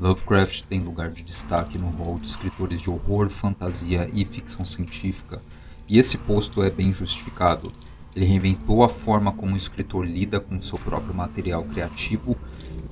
[0.00, 5.42] Lovecraft tem lugar de destaque no rol de escritores de horror, fantasia e ficção científica,
[5.86, 7.70] e esse posto é bem justificado.
[8.16, 12.34] Ele reinventou a forma como o escritor lida com seu próprio material criativo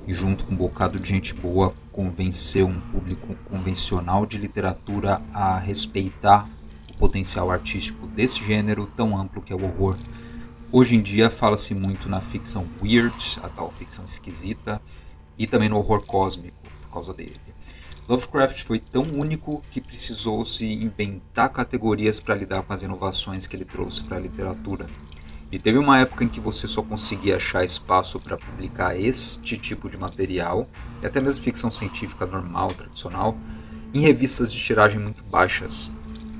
[0.06, 5.58] e, junto com um bocado de gente boa, convenceu um público convencional de literatura a
[5.58, 6.46] respeitar
[6.90, 9.96] o potencial artístico desse gênero tão amplo que é o horror.
[10.70, 14.78] Hoje em dia fala-se muito na ficção weird, a tal ficção esquisita,
[15.38, 17.36] e também no horror cósmico por causa dele.
[18.08, 23.54] Lovecraft foi tão único que precisou se inventar categorias para lidar com as inovações que
[23.54, 24.88] ele trouxe para a literatura.
[25.52, 29.88] E teve uma época em que você só conseguia achar espaço para publicar este tipo
[29.90, 30.68] de material,
[31.02, 33.36] e até mesmo ficção científica normal, tradicional,
[33.92, 35.90] em revistas de tiragem muito baixas,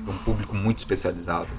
[0.03, 1.49] para um público muito especializado.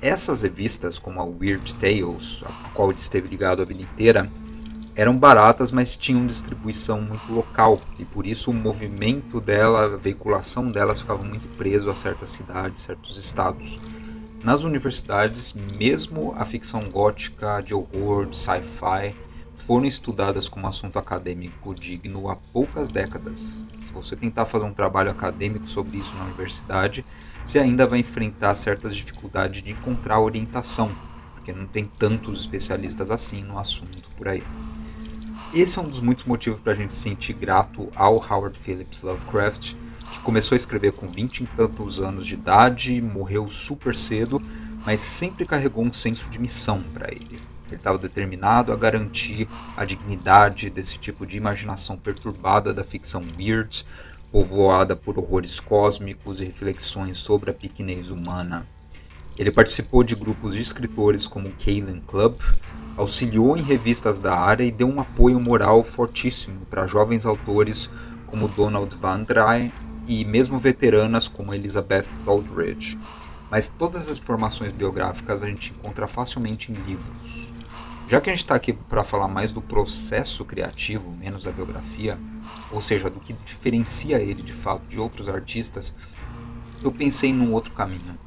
[0.00, 4.30] Essas revistas, como a Weird Tales, a qual ele esteve ligado a vida inteira,
[4.98, 10.72] eram baratas, mas tinham distribuição muito local e por isso o movimento dela, a veiculação
[10.72, 13.78] delas ficava muito preso a certas cidades, certos estados.
[14.42, 19.14] Nas universidades, mesmo a ficção gótica, de horror, de sci-fi,
[19.54, 23.64] foram estudadas como assunto acadêmico digno há poucas décadas.
[23.80, 27.04] Se você tentar fazer um trabalho acadêmico sobre isso na universidade,
[27.44, 30.90] você ainda vai enfrentar certas dificuldades de encontrar orientação,
[31.36, 34.42] porque não tem tantos especialistas assim no assunto por aí.
[35.52, 39.02] Esse é um dos muitos motivos para a gente se sentir grato ao Howard Phillips
[39.02, 39.74] Lovecraft,
[40.12, 44.42] que começou a escrever com 20 e tantos anos de idade, morreu super cedo,
[44.84, 47.40] mas sempre carregou um senso de missão para ele.
[47.66, 53.86] Ele estava determinado a garantir a dignidade desse tipo de imaginação perturbada da ficção weird,
[54.30, 58.66] povoada por horrores cósmicos e reflexões sobre a pequenez humana.
[59.38, 62.40] Ele participou de grupos de escritores como o Kalen Club,
[62.96, 67.88] auxiliou em revistas da área e deu um apoio moral fortíssimo para jovens autores
[68.26, 69.72] como Donald Van Dry
[70.08, 72.98] e mesmo veteranas como Elizabeth Aldridge.
[73.48, 77.54] Mas todas as informações biográficas a gente encontra facilmente em livros.
[78.08, 82.18] Já que a gente está aqui para falar mais do processo criativo, menos da biografia,
[82.72, 85.94] ou seja, do que diferencia ele de fato de outros artistas,
[86.82, 88.18] eu pensei num outro caminho.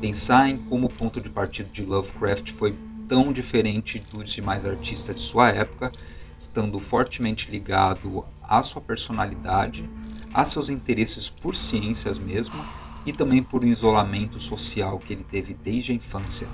[0.00, 2.74] Pensar em como o ponto de partida de Lovecraft foi
[3.06, 5.92] tão diferente dos demais artistas de sua época,
[6.38, 9.88] estando fortemente ligado à sua personalidade,
[10.32, 12.64] a seus interesses por ciências mesmo
[13.04, 16.48] e também por um isolamento social que ele teve desde a infância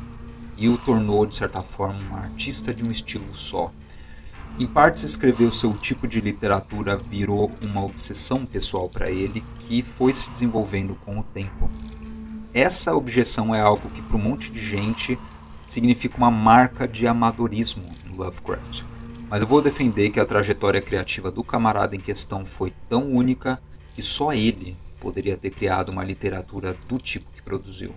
[0.56, 3.72] e o tornou de certa forma um artista de um estilo só.
[4.58, 9.82] Em partes, escrever o seu tipo de literatura virou uma obsessão pessoal para ele que
[9.82, 11.70] foi se desenvolvendo com o tempo.
[12.56, 15.18] Essa objeção é algo que para um monte de gente
[15.66, 18.82] significa uma marca de amadorismo no Lovecraft.
[19.28, 23.60] Mas eu vou defender que a trajetória criativa do camarada em questão foi tão única
[23.94, 27.94] que só ele poderia ter criado uma literatura do tipo que produziu.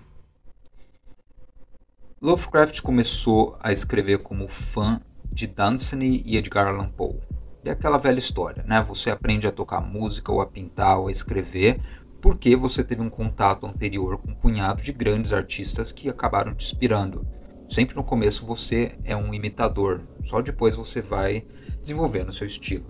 [2.22, 5.00] Lovecraft começou a escrever como fã
[5.31, 7.22] de Dunsany e Edgar Allan Poe.
[7.64, 8.81] É aquela velha história, né?
[8.81, 11.80] Você aprende a tocar música ou a pintar ou a escrever
[12.22, 16.66] porque você teve um contato anterior com um punhado de grandes artistas que acabaram te
[16.66, 17.25] inspirando.
[17.68, 21.46] Sempre no começo você é um imitador, só depois você vai
[21.81, 22.85] desenvolvendo seu estilo.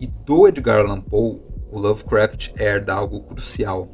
[0.00, 1.40] E do Edgar Allan Poe,
[1.70, 3.88] o Lovecraft herda algo crucial.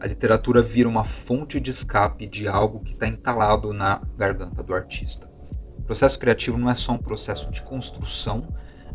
[0.00, 4.74] A literatura vira uma fonte de escape de algo que está entalado na garganta do
[4.74, 5.30] artista.
[5.78, 8.48] O processo criativo não é só um processo de construção,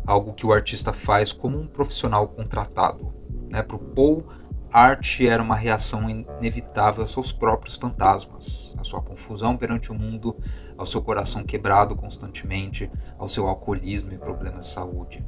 [0.06, 3.14] algo que o artista faz como um profissional contratado.
[3.50, 3.62] Né?
[3.62, 4.24] Para o Poe,
[4.72, 10.36] arte era uma reação inevitável aos seus próprios fantasmas, à sua confusão perante o mundo,
[10.76, 15.24] ao seu coração quebrado constantemente, ao seu alcoolismo e problemas de saúde.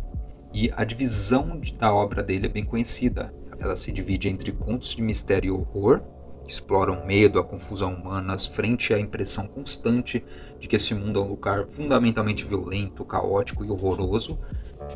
[0.53, 3.33] E a divisão da obra dele é bem conhecida.
[3.59, 6.03] Ela se divide entre contos de mistério e horror,
[6.45, 10.25] que exploram o medo, a confusão humanas frente à impressão constante
[10.59, 14.39] de que esse mundo é um lugar fundamentalmente violento, caótico e horroroso,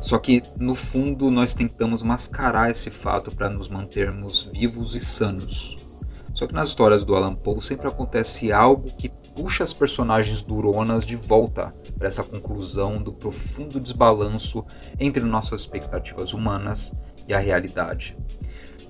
[0.01, 5.77] só que, no fundo, nós tentamos mascarar esse fato para nos mantermos vivos e sanos.
[6.33, 11.05] Só que nas histórias do Alan Poe sempre acontece algo que puxa as personagens duronas
[11.05, 14.63] de volta para essa conclusão do profundo desbalanço
[14.99, 16.93] entre nossas expectativas humanas
[17.27, 18.17] e a realidade.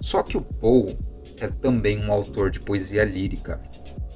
[0.01, 0.98] Só que o Poe
[1.40, 3.62] é também um autor de poesia lírica,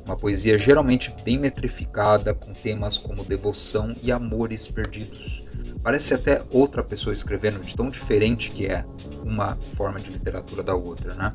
[0.05, 5.48] uma poesia geralmente bem metrificada com temas como devoção e amores perdidos
[5.81, 8.85] Parece até outra pessoa escrevendo, de tão diferente que é
[9.23, 11.33] uma forma de literatura da outra, né?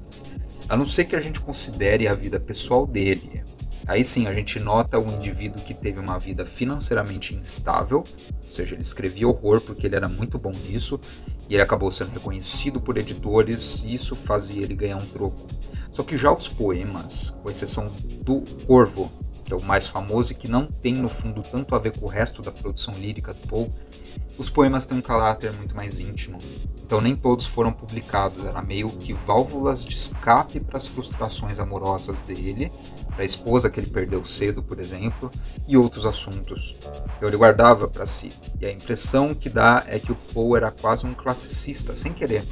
[0.69, 3.43] A não ser que a gente considere a vida pessoal dele.
[3.87, 8.75] Aí sim a gente nota um indivíduo que teve uma vida financeiramente instável, ou seja,
[8.75, 10.99] ele escrevia horror porque ele era muito bom nisso,
[11.49, 15.47] E ele acabou sendo reconhecido por editores e isso fazia ele ganhar um troco.
[15.93, 17.93] Só que já os poemas, com exceção
[18.23, 19.13] do Corvo,
[19.45, 22.07] que é o mais famoso e que não tem no fundo tanto a ver com
[22.07, 23.71] o resto da produção lírica do Poe,
[24.37, 26.39] os poemas têm um caráter muito mais íntimo.
[26.85, 32.21] Então nem todos foram publicados, era meio que válvulas de escape para as frustrações amorosas
[32.21, 32.71] dele,
[33.09, 35.31] para a esposa que ele perdeu cedo, por exemplo,
[35.67, 36.77] e outros assuntos.
[37.17, 38.31] Então ele guardava para si.
[38.61, 42.45] E a impressão que dá é que o Poe era quase um classicista, sem querer,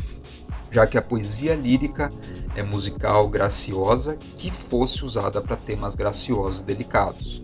[0.72, 2.10] já que a poesia lírica
[2.56, 7.42] é musical graciosa que fosse usada para temas graciosos e delicados,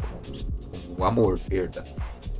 [0.87, 1.85] como o amor, perda.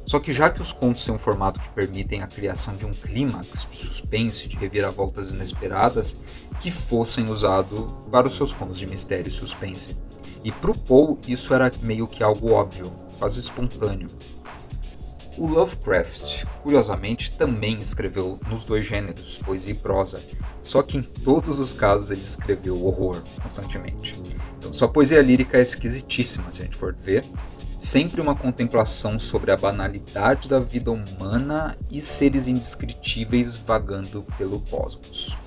[0.07, 2.93] Só que já que os contos têm um formato que permitem a criação de um
[2.93, 6.17] clímax de suspense, de reviravoltas inesperadas,
[6.59, 9.95] que fossem usados para os seus contos de mistério e suspense.
[10.43, 14.09] E para o Poe isso era meio que algo óbvio, quase espontâneo.
[15.39, 20.21] O Lovecraft, curiosamente, também escreveu nos dois gêneros, poesia e prosa,
[20.65, 24.21] só que em todos os casos ele escreveu horror constantemente.
[24.59, 27.25] Então, sua poesia lírica é esquisitíssima, se a gente for ver.
[27.79, 35.39] Sempre uma contemplação sobre a banalidade da vida humana e seres indescritíveis vagando pelo cosmos.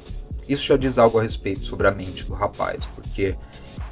[0.48, 3.36] Isso já diz algo a respeito sobre a mente do rapaz, porque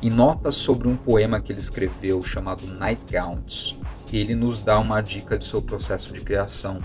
[0.02, 3.78] em notas sobre um poema que ele escreveu chamado Nightgowns,
[4.18, 6.82] ele nos dá uma dica de seu processo de criação.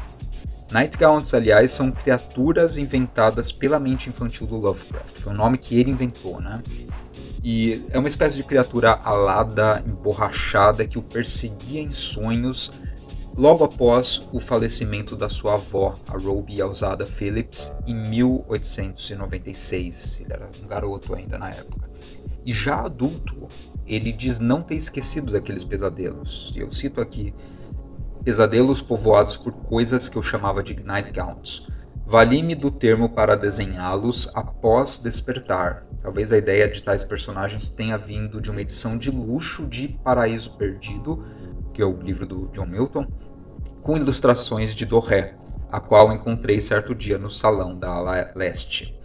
[0.70, 5.18] Nightgowns, aliás, são criaturas inventadas pela mente infantil do Lovecraft.
[5.18, 6.62] Foi o nome que ele inventou, né?
[7.44, 12.72] E é uma espécie de criatura alada, emborrachada, que o perseguia em sonhos
[13.36, 20.20] logo após o falecimento da sua avó, a Ruby Alzada Phillips, em 1896.
[20.20, 21.84] Ele era um garoto ainda na época.
[22.46, 23.46] E já adulto,
[23.86, 26.52] ele diz não ter esquecido daqueles pesadelos.
[26.54, 27.34] E eu cito aqui:
[28.24, 31.68] pesadelos povoados por coisas que eu chamava de nightgowns.
[32.06, 35.86] Vali-me do termo para desenhá-los após despertar.
[36.00, 40.56] Talvez a ideia de tais personagens tenha vindo de uma edição de luxo de Paraíso
[40.58, 41.24] Perdido,
[41.72, 43.06] que é o livro do John Milton,
[43.80, 45.34] com ilustrações de Doré,
[45.72, 48.98] a qual encontrei certo dia no salão da ala leste.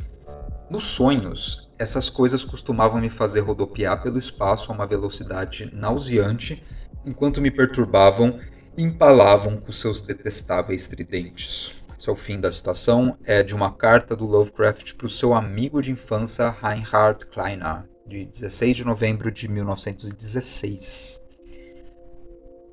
[0.69, 6.61] Nos sonhos, essas coisas costumavam me fazer rodopiar pelo espaço a uma velocidade nauseante,
[7.05, 8.37] enquanto me perturbavam
[8.77, 11.81] e empalavam com seus detestáveis tridentes.
[11.97, 15.81] Esse é fim da citação, é de uma carta do Lovecraft para o seu amigo
[15.81, 21.21] de infância Reinhard Kleiner, de 16 de novembro de 1916.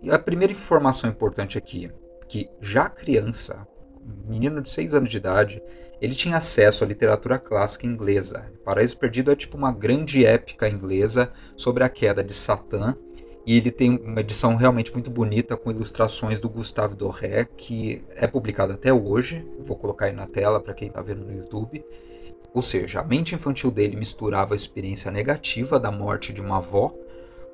[0.02, 1.90] E a primeira informação importante aqui,
[2.28, 3.66] que já criança,
[4.26, 5.62] menino de 6 anos de idade,
[6.00, 8.52] ele tinha acesso à literatura clássica inglesa.
[8.64, 12.96] Paraíso Perdido é tipo uma grande épica inglesa sobre a queda de Satã.
[13.46, 18.26] E ele tem uma edição realmente muito bonita com ilustrações do Gustave Doré, que é
[18.26, 19.46] publicada até hoje.
[19.60, 21.84] Vou colocar aí na tela para quem está vendo no YouTube.
[22.52, 26.92] Ou seja, a mente infantil dele misturava a experiência negativa da morte de uma avó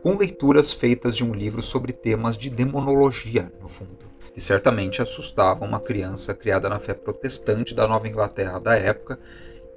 [0.03, 5.65] com leituras feitas de um livro sobre temas de demonologia, no fundo que certamente assustava
[5.65, 9.19] uma criança criada na fé protestante da Nova Inglaterra da época,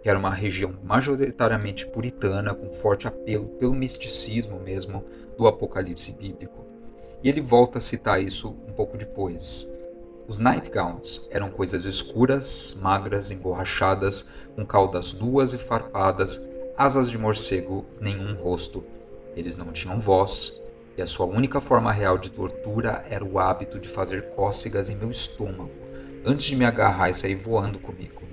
[0.02, 5.04] que era uma região majoritariamente puritana, com forte apelo pelo misticismo mesmo
[5.38, 6.66] do Apocalipse bíblico.
[7.24, 9.68] E ele volta a citar isso um pouco depois.
[10.28, 17.86] Os nightgowns eram coisas escuras, magras, emborrachadas, com caudas duas e farpadas, asas de morcego
[18.00, 18.84] nenhum rosto.
[19.36, 20.62] Eles não tinham voz,
[20.98, 24.96] e a sua única forma real de tortura era o hábito de fazer cócegas em
[24.96, 25.72] meu estômago,
[26.26, 28.24] antes de me agarrar e sair voando comigo.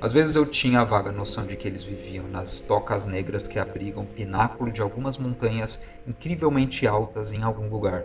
[0.00, 3.58] Às vezes eu tinha a vaga noção de que eles viviam nas tocas negras que
[3.58, 8.04] abrigam o pináculo de algumas montanhas incrivelmente altas em algum lugar.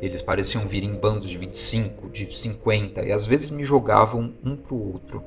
[0.00, 4.56] Eles pareciam vir em bandos de 25, de 50 e às vezes me jogavam um
[4.56, 5.22] para o outro.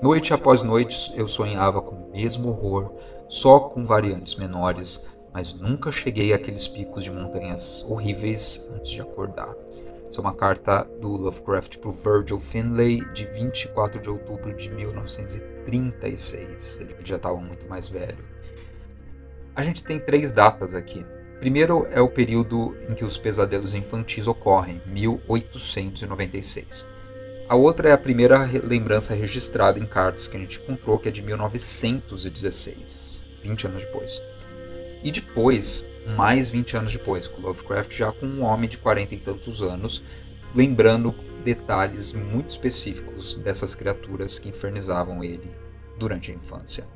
[0.00, 2.92] Noite após noite eu sonhava com o mesmo horror,
[3.26, 9.54] só com variantes menores, mas nunca cheguei àqueles picos de montanhas horríveis antes de acordar.
[10.10, 14.70] Isso é uma carta do Lovecraft para o Virgil Finlay de 24 de outubro de
[14.70, 16.78] 1936.
[16.80, 18.24] Ele já estava muito mais velho.
[19.54, 21.04] A gente tem três datas aqui.
[21.38, 26.86] Primeiro é o período em que os pesadelos infantis ocorrem, 1896.
[27.46, 31.12] A outra é a primeira lembrança registrada em cartas que a gente encontrou, que é
[31.12, 34.18] de 1916, 20 anos depois.
[35.02, 39.18] E depois, mais 20 anos depois, com Lovecraft já com um homem de 40 e
[39.18, 40.02] tantos anos,
[40.54, 45.50] lembrando detalhes muito específicos dessas criaturas que infernizavam ele
[45.98, 46.86] durante a infância.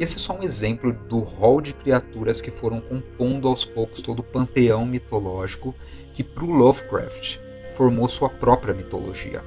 [0.00, 4.20] Esse é só um exemplo do rol de criaturas que foram compondo aos poucos todo
[4.20, 5.74] o panteão mitológico
[6.14, 7.38] que, para o Lovecraft,
[7.76, 9.44] formou sua própria mitologia.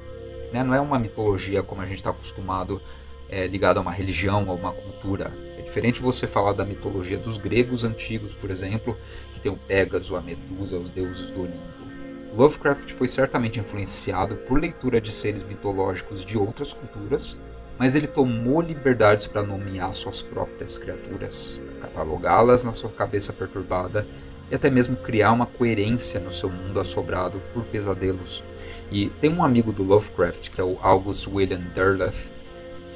[0.52, 0.62] Né?
[0.62, 2.80] Não é uma mitologia como a gente está acostumado
[3.28, 5.32] é, ligado a uma religião, a uma cultura.
[5.64, 8.96] Diferente você falar da mitologia dos gregos antigos, por exemplo,
[9.32, 11.74] que tem o Pégaso, a Medusa, os deuses do Olimpo.
[12.36, 17.36] Lovecraft foi certamente influenciado por leitura de seres mitológicos de outras culturas,
[17.78, 24.06] mas ele tomou liberdades para nomear suas próprias criaturas, catalogá-las na sua cabeça perturbada
[24.50, 28.44] e até mesmo criar uma coerência no seu mundo assobrado por pesadelos.
[28.90, 32.32] E tem um amigo do Lovecraft, que é o August William Derleth,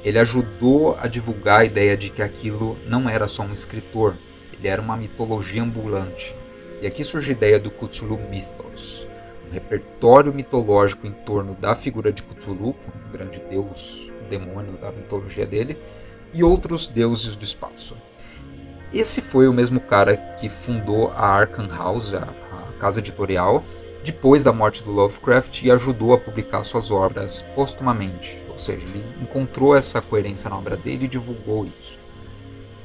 [0.03, 4.15] ele ajudou a divulgar a ideia de que aquilo não era só um escritor,
[4.53, 6.35] ele era uma mitologia ambulante.
[6.81, 9.05] E aqui surge a ideia do Cthulhu Mythos,
[9.47, 12.75] um repertório mitológico em torno da figura de Cthulhu,
[13.07, 15.77] um grande deus, demônio da mitologia dele,
[16.33, 17.97] e outros deuses do espaço.
[18.93, 23.63] Esse foi o mesmo cara que fundou a Arkham House, a, a casa editorial,
[24.11, 29.05] depois da morte do Lovecraft e ajudou a publicar suas obras postumamente, ou seja, ele
[29.21, 31.99] encontrou essa coerência na obra dele e divulgou isso.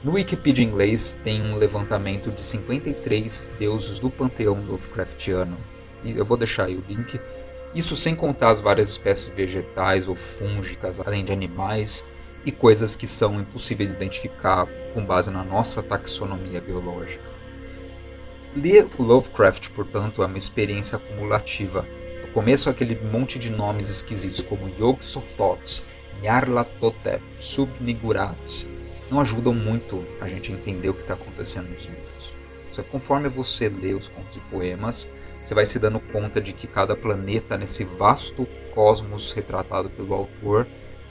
[0.02, 5.56] No Wikipedia inglês tem um levantamento de 53 deuses do panteão Lovecraftiano,
[6.02, 7.18] e eu vou deixar aí o link.
[7.74, 12.04] Isso sem contar as várias espécies vegetais ou fúngicas, além de animais
[12.44, 17.33] e coisas que são impossíveis de identificar com base na nossa taxonomia biológica.
[18.56, 21.84] Ler o Lovecraft, portanto, é uma experiência acumulativa.
[22.20, 25.82] No começo, aquele monte de nomes esquisitos como Yog-Sothoth,
[26.22, 28.68] Nyarlathotep, Subnigurat
[29.10, 32.32] não ajudam muito a gente a entender o que está acontecendo nos livros.
[32.70, 35.10] Só que conforme você lê os contos e poemas,
[35.44, 40.64] você vai se dando conta de que cada planeta nesse vasto cosmos retratado pelo autor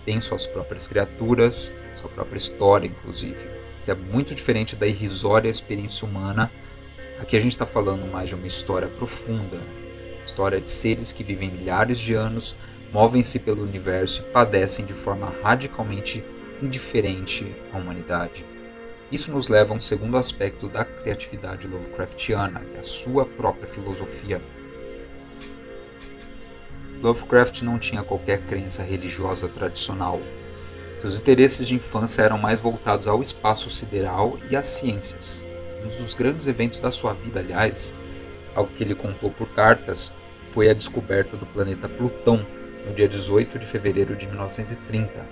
[0.05, 3.49] tem suas próprias criaturas, sua própria história, inclusive,
[3.83, 6.49] que é muito diferente da irrisória experiência humana
[7.19, 9.61] Aqui a gente está falando mais de uma história profunda,
[10.25, 12.55] história de seres que vivem milhares de anos,
[12.91, 16.23] movem-se pelo universo e padecem de forma radicalmente
[16.61, 18.45] indiferente à humanidade.
[19.11, 23.67] Isso nos leva a um segundo aspecto da criatividade Lovecraftiana, que é a sua própria
[23.67, 24.41] filosofia.
[27.01, 30.19] Lovecraft não tinha qualquer crença religiosa tradicional.
[30.97, 35.45] Seus interesses de infância eram mais voltados ao espaço sideral e às ciências.
[35.83, 37.93] Um dos grandes eventos da sua vida, aliás,
[38.55, 40.13] algo que ele contou por cartas,
[40.43, 42.45] foi a descoberta do planeta Plutão,
[42.85, 45.25] no dia 18 de fevereiro de 1930.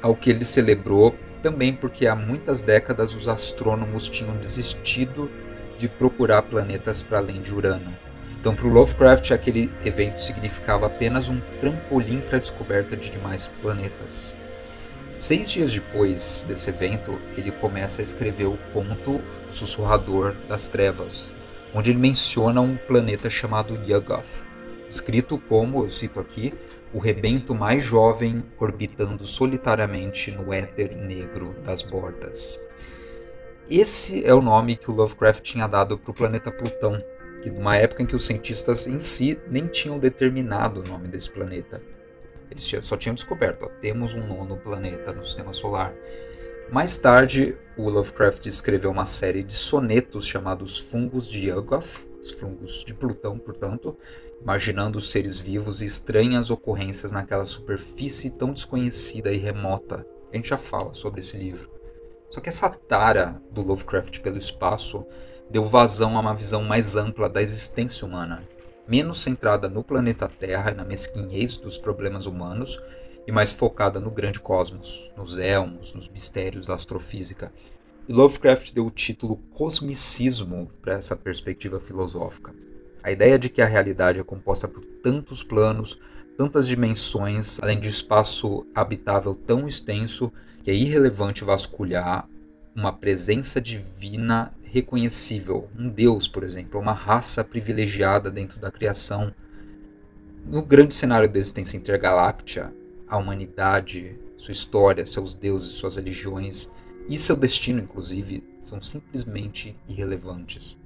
[0.00, 5.30] Ao que ele celebrou também porque há muitas décadas os astrônomos tinham desistido
[5.78, 7.94] de procurar planetas para além de Urano.
[8.40, 13.48] Então, para o Lovecraft, aquele evento significava apenas um trampolim para a descoberta de demais
[13.60, 14.34] planetas.
[15.16, 21.34] Seis dias depois desse evento, ele começa a escrever o conto Sussurrador das Trevas,
[21.74, 24.46] onde ele menciona um planeta chamado Yuggoth,
[24.90, 26.52] escrito como, eu cito aqui,
[26.92, 32.68] o rebento mais jovem orbitando solitariamente no éter negro das bordas.
[33.70, 37.02] Esse é o nome que o Lovecraft tinha dado para o planeta Plutão,
[37.42, 41.30] que numa época em que os cientistas em si nem tinham determinado o nome desse
[41.30, 41.80] planeta.
[42.50, 45.94] Eles só tinham descoberto, ó, temos um nono planeta no sistema solar.
[46.70, 52.84] Mais tarde, o Lovecraft escreveu uma série de sonetos chamados Fungos de Yuggoth, os fungos
[52.84, 53.96] de Plutão, portanto,
[54.40, 60.04] imaginando os seres vivos e estranhas ocorrências naquela superfície tão desconhecida e remota.
[60.32, 61.70] A gente já fala sobre esse livro.
[62.28, 65.06] Só que essa tara do Lovecraft pelo espaço
[65.48, 68.42] deu vazão a uma visão mais ampla da existência humana
[68.88, 72.80] menos centrada no planeta Terra e na mesquinhez dos problemas humanos
[73.26, 77.52] e mais focada no grande cosmos, nos elmos, nos mistérios da astrofísica.
[78.08, 82.54] E Lovecraft deu o título Cosmicismo para essa perspectiva filosófica.
[83.02, 85.98] A ideia de que a realidade é composta por tantos planos,
[86.36, 92.28] tantas dimensões, além de espaço habitável tão extenso que é irrelevante vasculhar
[92.74, 99.32] uma presença divina reconhecível, um deus, por exemplo, uma raça privilegiada dentro da criação.
[100.44, 102.72] No grande cenário da existência intergaláctica,
[103.08, 106.70] a humanidade, sua história, seus deuses, suas religiões
[107.08, 110.76] e seu destino, inclusive, são simplesmente irrelevantes.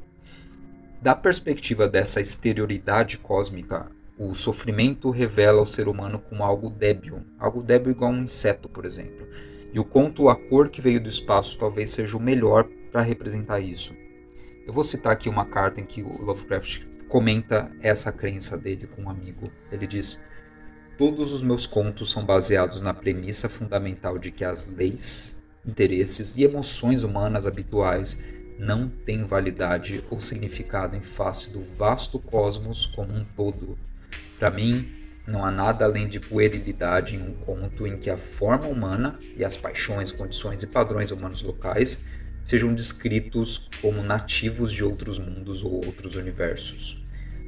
[1.00, 7.62] Da perspectiva dessa exterioridade cósmica, o sofrimento revela o ser humano como algo débil, algo
[7.62, 9.26] débil igual a um inseto, por exemplo.
[9.72, 13.61] E o conto A Cor que Veio do Espaço talvez seja o melhor para representar
[13.61, 13.94] isso.
[14.66, 19.02] Eu vou citar aqui uma carta em que o Lovecraft comenta essa crença dele com
[19.02, 19.50] um amigo.
[19.73, 20.20] Ele diz:
[20.99, 26.44] Todos os meus contos são baseados na premissa fundamental de que as leis, interesses e
[26.44, 28.23] emoções humanas habituais
[28.59, 33.78] não têm validade ou significado em face do vasto cosmos como um todo.
[34.38, 38.66] Para mim, Não há nada além de puerilidade em um conto em que a forma
[38.66, 42.06] humana e as paixões, condições e padrões humanos locais
[42.42, 47.06] sejam descritos como nativos de outros mundos ou outros universos.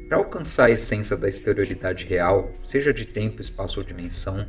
[0.09, 4.47] Para alcançar a essência da exterioridade real, seja de tempo, espaço ou dimensão,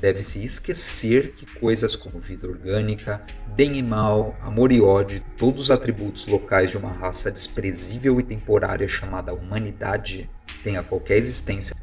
[0.00, 3.22] deve-se esquecer que coisas como vida orgânica,
[3.54, 8.22] bem e mal, amor e ódio, todos os atributos locais de uma raça desprezível e
[8.22, 10.28] temporária chamada humanidade,
[10.62, 11.74] tenha qualquer existência.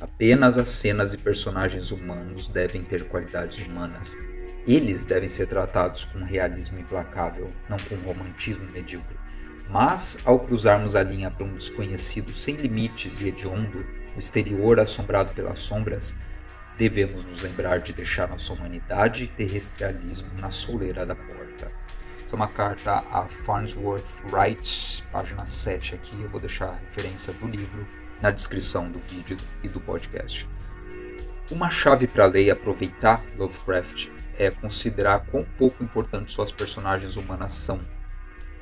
[0.00, 4.14] Apenas as cenas e personagens humanos devem ter qualidades humanas.
[4.66, 9.16] Eles devem ser tratados com realismo implacável, não com romantismo medíocre.
[9.70, 15.32] Mas, ao cruzarmos a linha para um desconhecido sem limites e hediondo, o exterior assombrado
[15.34, 16.20] pelas sombras,
[16.76, 21.70] devemos nos lembrar de deixar nossa humanidade e terrestrialismo na soleira da porta.
[22.24, 26.20] Essa é uma carta a Farnsworth Wright, página 7 aqui.
[26.20, 27.86] Eu vou deixar a referência do livro
[28.20, 30.48] na descrição do vídeo e do podcast.
[31.50, 37.52] Uma chave para ler e aproveitar Lovecraft é considerar quão pouco importante suas personagens humanas
[37.52, 37.80] são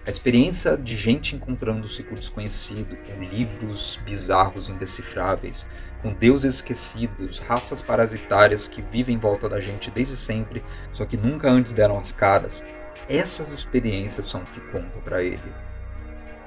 [0.06, 5.66] a experiência de gente encontrando-se com o desconhecido, com livros bizarros indecifráveis,
[6.02, 10.62] com deuses esquecidos, raças parasitárias que vivem em volta da gente desde sempre,
[10.92, 12.66] só que nunca antes deram as caras.
[13.08, 15.54] Essas experiências são o que contam para ele.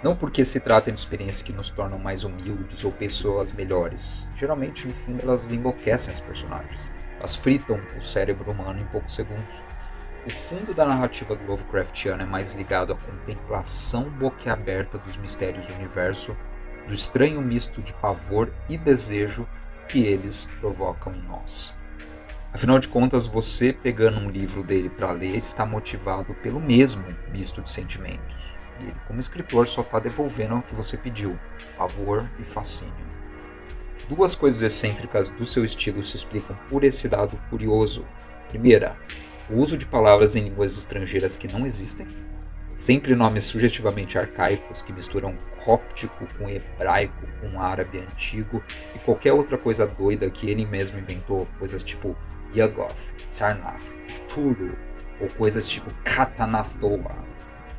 [0.03, 4.29] Não porque se tratem de experiências que nos tornam mais humildes ou pessoas melhores.
[4.35, 6.91] Geralmente, no fundo, elas enlouquecem os personagens.
[7.17, 9.61] Elas fritam o cérebro humano em poucos segundos.
[10.25, 16.37] O fundo da narrativa Lovecraftiana é mais ligado à contemplação boquiaberta dos mistérios do universo,
[16.85, 19.47] do estranho misto de pavor e desejo
[19.87, 21.73] que eles provocam em nós.
[22.53, 27.61] Afinal de contas, você pegando um livro dele para ler está motivado pelo mesmo misto
[27.61, 28.57] de sentimentos.
[28.79, 31.37] E ele, como escritor, só está devolvendo o que você pediu:
[31.77, 33.16] pavor e fascínio.
[34.09, 38.07] Duas coisas excêntricas do seu estilo se explicam por esse dado curioso.
[38.47, 38.95] Primeira,
[39.49, 42.07] o uso de palavras em línguas estrangeiras que não existem,
[42.73, 48.63] sempre nomes sugestivamente arcaicos que misturam cóptico com hebraico, com árabe antigo
[48.95, 52.15] e qualquer outra coisa doida que ele mesmo inventou, coisas tipo
[52.55, 54.73] Yagoth, Sarnath, Cthulhu
[55.19, 57.25] ou coisas tipo Katanathoa.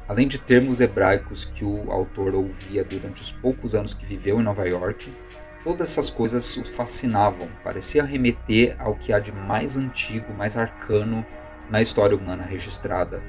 [0.07, 4.43] Além de termos hebraicos que o autor ouvia durante os poucos anos que viveu em
[4.43, 5.11] Nova York,
[5.65, 11.25] todas essas coisas o fascinavam, parecia remeter ao que há de mais antigo, mais arcano
[11.71, 13.23] na história humana registrada.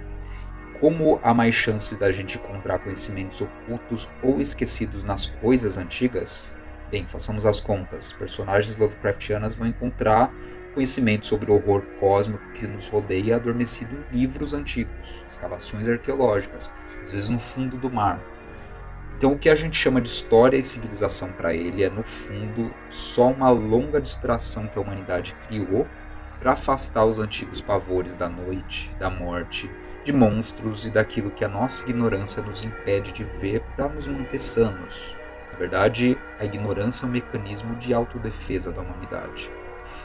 [0.79, 6.51] Como há mais chances da gente encontrar conhecimentos ocultos ou esquecidos nas coisas antigas?
[6.89, 8.13] Bem, façamos as contas.
[8.13, 10.33] Personagens Lovecraftianas vão encontrar
[10.73, 17.11] conhecimento sobre o horror cósmico que nos rodeia adormecido em livros antigos, escavações arqueológicas, às
[17.11, 18.21] vezes no fundo do mar.
[19.15, 22.73] Então, o que a gente chama de história e civilização para ele é, no fundo,
[22.89, 25.85] só uma longa distração que a humanidade criou
[26.39, 29.69] para afastar os antigos pavores da noite, da morte,
[30.03, 34.39] de monstros e daquilo que a nossa ignorância nos impede de ver para nos manter
[34.39, 35.15] sanos.
[35.51, 39.51] Na verdade, a ignorância é um mecanismo de autodefesa da humanidade.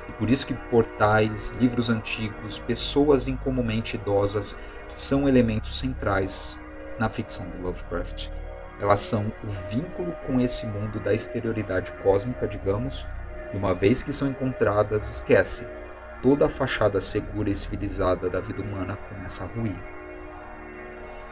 [0.08, 4.58] E por isso que portais, livros antigos, pessoas incomumente idosas
[4.92, 6.60] são elementos centrais
[6.98, 8.28] na ficção do Lovecraft.
[8.80, 13.06] Elas são o vínculo com esse mundo da exterioridade cósmica, digamos,
[13.52, 15.66] e uma vez que são encontradas, esquece,
[16.22, 19.76] toda a fachada segura e civilizada da vida humana começa a ruir.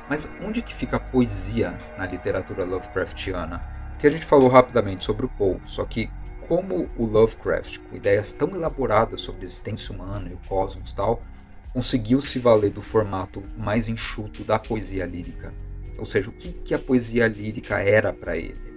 [0.08, 3.62] Mas onde que fica a poesia na literatura Lovecraftiana?
[3.98, 6.10] Que a gente falou rapidamente sobre o Poe, só que
[6.48, 11.22] como o Lovecraft, com ideias tão elaboradas sobre a existência humana e o cosmos tal,
[11.72, 15.54] conseguiu se valer do formato mais enxuto da poesia lírica.
[15.98, 18.72] Ou seja, o que, que a poesia lírica era para ele?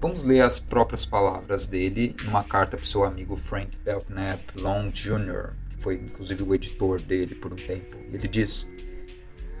[0.00, 5.54] Vamos ler as próprias palavras dele numa carta para seu amigo Frank Belknap Long Jr.,
[5.70, 7.96] que foi inclusive o editor dele por um tempo.
[8.12, 8.66] Ele diz: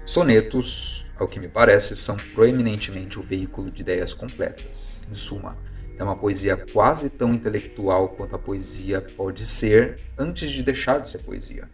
[0.04, 5.04] Sonetos, ao que me parece, são proeminentemente o veículo de ideias completas.
[5.10, 5.56] Em suma,
[5.98, 11.08] é uma poesia quase tão intelectual quanto a poesia pode ser antes de deixar de
[11.08, 11.68] ser poesia.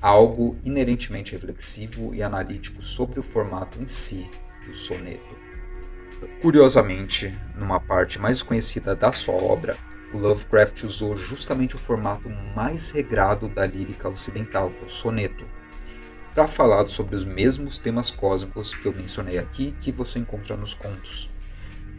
[0.00, 4.30] Algo inerentemente reflexivo e analítico sobre o formato em si
[4.66, 5.38] do soneto.
[6.40, 9.78] Curiosamente, numa parte mais conhecida da sua obra,
[10.12, 15.46] o Lovecraft usou justamente o formato mais regrado da lírica ocidental, que é o soneto,
[16.34, 20.74] para falar sobre os mesmos temas cósmicos que eu mencionei aqui que você encontra nos
[20.74, 21.30] contos.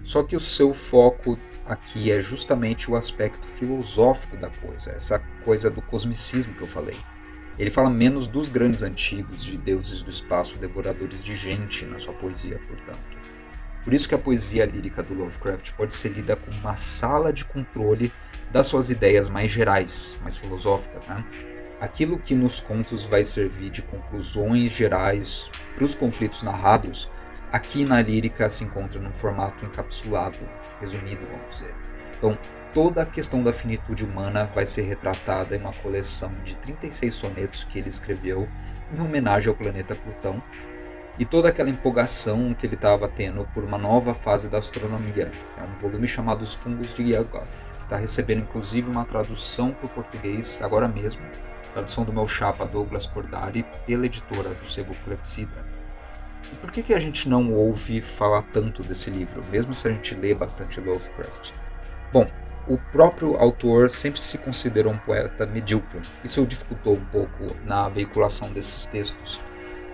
[0.03, 5.69] Só que o seu foco aqui é justamente o aspecto filosófico da coisa, essa coisa
[5.69, 6.99] do cosmicismo que eu falei.
[7.61, 12.11] Ele fala menos dos grandes antigos, de deuses do espaço devoradores de gente na sua
[12.11, 12.99] poesia, portanto.
[13.83, 17.45] Por isso que a poesia lírica do Lovecraft pode ser lida como uma sala de
[17.45, 18.11] controle
[18.51, 21.05] das suas ideias mais gerais, mais filosóficas.
[21.05, 21.23] Né?
[21.79, 27.11] Aquilo que nos contos vai servir de conclusões gerais para os conflitos narrados,
[27.51, 30.39] aqui na lírica se encontra num formato encapsulado,
[30.79, 31.75] resumido, vamos dizer.
[32.17, 32.35] Então,
[32.73, 37.63] toda a questão da finitude humana vai ser retratada em uma coleção de 36 sonetos
[37.65, 38.47] que ele escreveu
[38.93, 40.41] em homenagem ao planeta Plutão
[41.19, 45.31] e toda aquela empolgação que ele estava tendo por uma nova fase da astronomia.
[45.57, 49.87] É um volume chamado Os Fungos de Yelgoth, que está recebendo inclusive uma tradução para
[49.87, 51.21] o português agora mesmo,
[51.73, 55.65] tradução do meu chapa Douglas Cordari, pela editora do Sebo Clepsidra.
[56.51, 59.91] E por que, que a gente não ouve falar tanto desse livro, mesmo se a
[59.91, 61.53] gente lê bastante Lovecraft?
[62.11, 62.27] Bom,
[62.67, 66.01] o próprio autor sempre se considerou um poeta medíocre.
[66.23, 69.39] Isso dificultou um pouco na veiculação desses textos.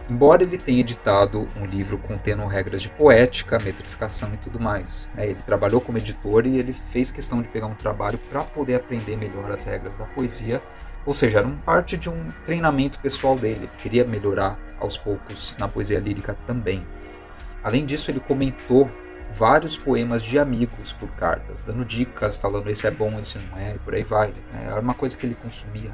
[0.10, 5.26] Embora ele tenha editado um livro contendo regras de poética, metrificação e tudo mais, né?
[5.26, 9.18] ele trabalhou como editor e ele fez questão de pegar um trabalho para poder aprender
[9.18, 10.64] melhor as regras da poesia,
[11.06, 15.54] ou seja, era um parte de um treinamento pessoal dele, ele queria melhorar aos poucos
[15.58, 16.88] na poesia lírica também.
[17.62, 18.90] Além disso, ele comentou
[19.32, 23.76] vários poemas de amigos por cartas, dando dicas, falando esse é bom, esse não é,
[23.76, 24.30] e por aí vai.
[24.52, 24.68] Né?
[24.68, 25.92] Era uma coisa que ele consumia.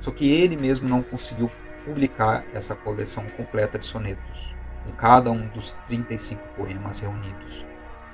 [0.00, 1.50] Só que ele mesmo não conseguiu
[1.84, 7.64] publicar essa coleção completa de sonetos, com cada um dos 35 poemas reunidos.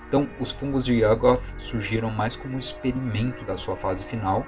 [0.09, 4.45] Então, os fungos de Yagoth surgiram mais como um experimento da sua fase final,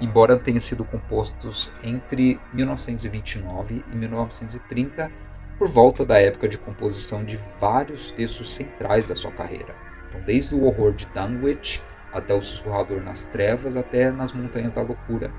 [0.00, 7.38] embora tenham sido compostos entre 1929 e 1930 por volta da época de composição de
[7.60, 9.74] vários textos centrais da sua carreira.
[10.08, 14.82] Então, desde o horror de Dunwich até o sussurrador nas trevas, até nas montanhas da
[14.82, 15.32] loucura.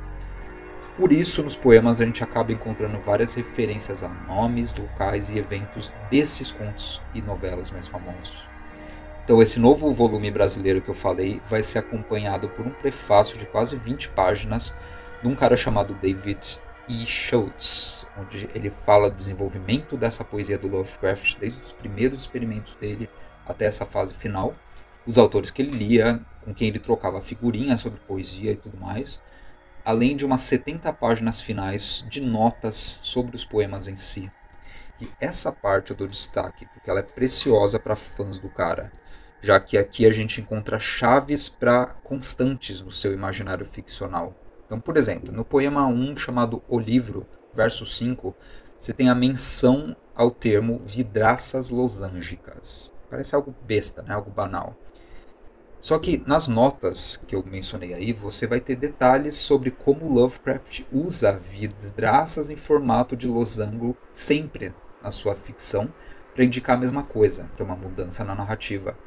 [0.98, 5.94] Por isso, nos poemas a gente acaba encontrando várias referências a nomes, locais e eventos
[6.10, 8.48] desses contos e novelas mais famosos.
[9.24, 13.46] Então, esse novo volume brasileiro que eu falei vai ser acompanhado por um prefácio de
[13.46, 14.76] quase 20 páginas
[15.22, 17.06] de um cara chamado David E.
[17.06, 23.10] Schultz, onde ele fala do desenvolvimento dessa poesia do Lovecraft, desde os primeiros experimentos dele
[23.46, 24.54] até essa fase final,
[25.06, 29.22] os autores que ele lia, com quem ele trocava figurinhas sobre poesia e tudo mais,
[29.86, 34.32] além de umas 70 páginas finais de notas sobre os poemas em si.
[35.02, 38.92] E essa parte eu dou destaque, porque ela é preciosa para fãs do cara,
[39.42, 44.43] já que aqui a gente encontra chaves para constantes no seu imaginário ficcional.
[44.66, 48.36] Então, por exemplo, no poema 1 chamado O Livro, verso 5,
[48.78, 52.94] você tem a menção ao termo vidraças losângicas.
[53.10, 54.14] Parece algo besta, né?
[54.14, 54.76] algo banal.
[55.80, 60.84] Só que nas notas que eu mencionei aí, você vai ter detalhes sobre como Lovecraft
[60.92, 65.94] usa vidraças em formato de losango sempre na sua ficção
[66.34, 68.98] para indicar a mesma coisa, para uma mudança na narrativa.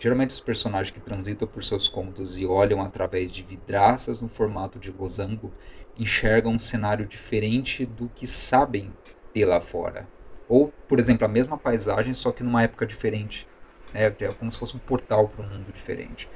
[0.00, 4.78] Geralmente os personagens que transitam por seus contos e olham através de vidraças no formato
[4.78, 5.52] de losango
[5.98, 8.90] enxergam um cenário diferente do que sabem
[9.34, 10.08] ter lá fora.
[10.48, 13.46] Ou, por exemplo, a mesma paisagem, só que numa época diferente.
[13.92, 14.06] Né?
[14.06, 16.30] É como se fosse um portal para um mundo diferente.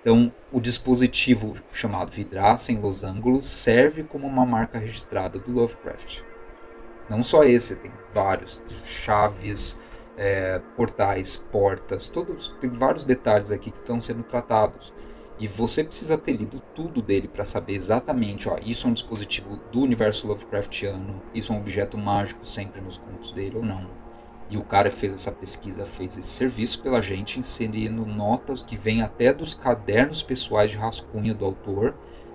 [0.00, 6.22] Então, o dispositivo chamado vidraça em losango serve como uma marca registrada do Lovecraft.
[7.10, 9.78] Não só esse, tem vários, chaves,
[10.16, 14.92] é, portais, portas, todos, tem vários detalhes aqui que estão sendo tratados.
[15.38, 19.58] E você precisa ter lido tudo dele para saber exatamente, ó, isso é um dispositivo
[19.72, 23.90] do universo Lovecraftiano, isso é um objeto mágico sempre nos contos dele ou não.
[24.48, 28.76] E o cara que fez essa pesquisa fez esse serviço pela gente, inserindo notas que
[28.76, 31.94] vêm até dos cadernos pessoais de rascunho do autor,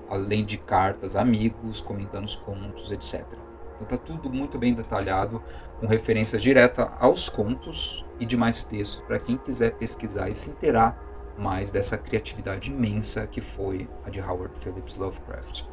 [0.10, 3.47] além de cartas amigos, comentando os contos, etc.
[3.80, 5.42] Então tá tudo muito bem detalhado,
[5.80, 11.00] com referências diretas aos contos e demais textos para quem quiser pesquisar e se inteirar
[11.38, 15.64] mais dessa criatividade imensa que foi a de Howard Phillips Lovecraft.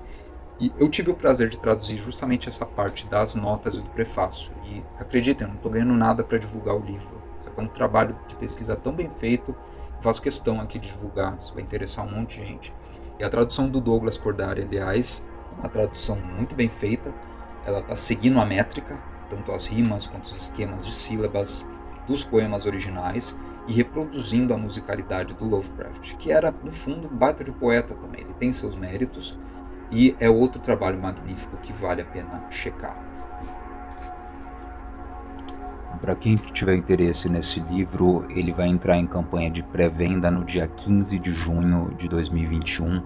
[0.61, 4.53] E eu tive o prazer de traduzir justamente essa parte das notas e do prefácio.
[4.67, 7.21] E acreditem, eu não estou ganhando nada para divulgar o livro.
[7.57, 9.55] É um trabalho de pesquisa tão bem feito
[9.97, 11.37] que faço questão aqui de divulgar.
[11.41, 12.75] Isso vai interessar um monte de gente.
[13.19, 17.13] E a tradução do Douglas Cordari, aliás, é uma tradução muito bem feita.
[17.67, 18.99] Ela está seguindo a métrica,
[19.29, 21.67] tanto as rimas quanto os esquemas de sílabas
[22.07, 27.43] dos poemas originais e reproduzindo a musicalidade do Lovecraft, que era, no fundo, um baita
[27.43, 28.21] de poeta também.
[28.23, 29.39] Ele tem seus méritos
[29.91, 32.97] e é outro trabalho magnífico que vale a pena checar.
[36.01, 40.67] Para quem tiver interesse nesse livro, ele vai entrar em campanha de pré-venda no dia
[40.67, 43.03] 15 de junho de 2021.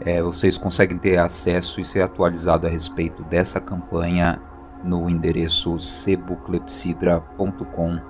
[0.00, 4.40] É, vocês conseguem ter acesso e ser atualizado a respeito dessa campanha
[4.82, 8.00] no endereço cebuclepsidra.com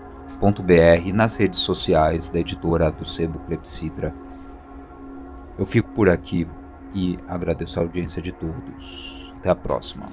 [0.40, 4.14] clepsidra.com.br nas redes sociais da editora do Sebo Clepsidra.
[5.58, 6.48] Eu fico por aqui
[6.94, 9.32] e agradeço a audiência de todos.
[9.36, 10.06] Até a próxima.